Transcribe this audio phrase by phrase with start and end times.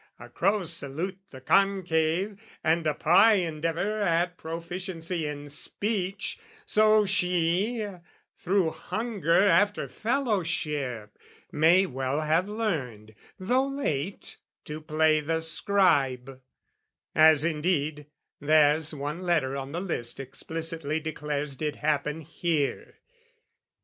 [0.17, 7.87] A crow salute the concave, and a pie Endeavour at proficiency in speech, So she,
[8.39, 11.19] through hunger after fellowship,
[11.51, 16.41] May well have learned, though late, to play the scribe:
[17.13, 18.07] As indeed,
[18.39, 22.95] there's one letter on the list Explicitly declares did happen here.